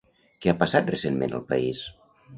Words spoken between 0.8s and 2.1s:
recentment al país?